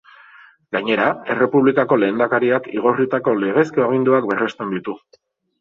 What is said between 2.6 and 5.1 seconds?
igorritako legezko aginduak berresten ditu.